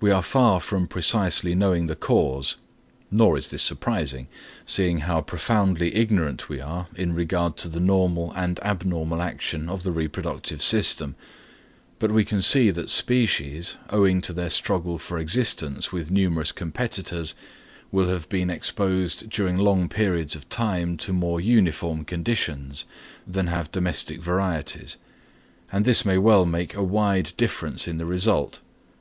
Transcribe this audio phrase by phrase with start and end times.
[0.00, 2.56] We are far from precisely knowing the cause;
[3.08, 4.26] nor is this surprising,
[4.66, 9.84] seeing how profoundly ignorant we are in regard to the normal and abnormal action of
[9.84, 11.14] the reproductive system.
[12.00, 17.36] But we can see that species, owing to their struggle for existence with numerous competitors,
[17.92, 22.86] will have been exposed during long periods of time to more uniform conditions,
[23.24, 24.96] than have domestic varieties;
[25.70, 28.58] and this may well make a wide difference in the result.